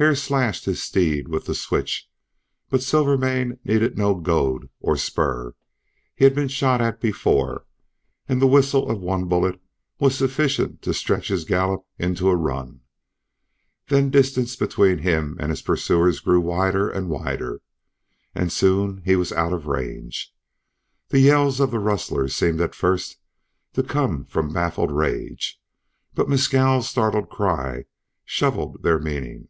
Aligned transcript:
Hare 0.00 0.14
slashed 0.14 0.64
his 0.64 0.82
steed 0.82 1.28
with 1.28 1.44
the 1.44 1.54
switch. 1.54 2.08
But 2.70 2.82
Silvermane 2.82 3.58
needed 3.64 3.98
no 3.98 4.14
goad 4.14 4.70
or 4.80 4.96
spur; 4.96 5.54
he 6.14 6.24
had 6.24 6.34
been 6.34 6.48
shot 6.48 6.80
at 6.80 7.02
before, 7.02 7.66
and 8.26 8.40
the 8.40 8.46
whistle 8.46 8.90
of 8.90 9.02
one 9.02 9.26
bullet 9.26 9.60
was 9.98 10.16
sufficient 10.16 10.80
to 10.84 10.94
stretch 10.94 11.28
his 11.28 11.44
gallop 11.44 11.84
into 11.98 12.30
a 12.30 12.34
run. 12.34 12.80
Then 13.88 14.08
distance 14.08 14.56
between 14.56 15.00
him 15.00 15.36
and 15.38 15.50
his 15.50 15.60
pursuers 15.60 16.20
grew 16.20 16.40
wider 16.40 16.88
and 16.88 17.10
wider 17.10 17.60
and 18.34 18.50
soon 18.50 19.02
he 19.04 19.16
was 19.16 19.32
out 19.32 19.52
of 19.52 19.66
range. 19.66 20.34
The 21.10 21.20
yells 21.20 21.60
of 21.60 21.72
the 21.72 21.78
rustlers 21.78 22.34
seemed 22.34 22.62
at 22.62 22.74
first 22.74 23.18
to 23.74 23.82
come 23.82 24.24
from 24.24 24.54
baffled 24.54 24.92
rage, 24.92 25.60
but 26.14 26.26
Mescal's 26.26 26.88
startled 26.88 27.28
cry 27.28 27.84
showed 28.24 28.82
their 28.82 28.98
meaning. 28.98 29.48